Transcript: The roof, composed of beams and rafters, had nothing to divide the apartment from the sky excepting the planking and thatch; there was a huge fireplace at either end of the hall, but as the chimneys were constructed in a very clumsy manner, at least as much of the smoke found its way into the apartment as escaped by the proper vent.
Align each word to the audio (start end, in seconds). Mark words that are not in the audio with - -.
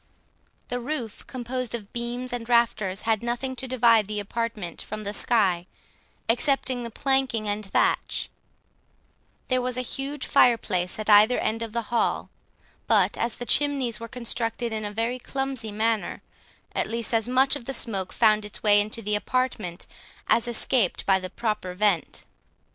The 0.69 0.79
roof, 0.79 1.27
composed 1.27 1.75
of 1.75 1.93
beams 1.93 2.33
and 2.33 2.49
rafters, 2.49 3.03
had 3.03 3.21
nothing 3.21 3.55
to 3.57 3.67
divide 3.67 4.07
the 4.07 4.19
apartment 4.19 4.81
from 4.81 5.03
the 5.03 5.13
sky 5.13 5.67
excepting 6.27 6.81
the 6.81 6.89
planking 6.89 7.47
and 7.47 7.63
thatch; 7.63 8.27
there 9.47 9.61
was 9.61 9.77
a 9.77 9.81
huge 9.83 10.25
fireplace 10.25 10.97
at 10.97 11.07
either 11.07 11.37
end 11.37 11.61
of 11.61 11.71
the 11.71 11.83
hall, 11.93 12.31
but 12.87 13.15
as 13.15 13.35
the 13.35 13.45
chimneys 13.45 13.99
were 13.99 14.07
constructed 14.07 14.73
in 14.73 14.85
a 14.85 14.91
very 14.91 15.19
clumsy 15.19 15.71
manner, 15.71 16.23
at 16.73 16.87
least 16.87 17.13
as 17.13 17.27
much 17.27 17.55
of 17.55 17.65
the 17.65 17.71
smoke 17.75 18.11
found 18.11 18.43
its 18.43 18.63
way 18.63 18.81
into 18.81 19.03
the 19.03 19.13
apartment 19.13 19.85
as 20.25 20.47
escaped 20.47 21.05
by 21.05 21.19
the 21.19 21.29
proper 21.29 21.75
vent. 21.75 22.23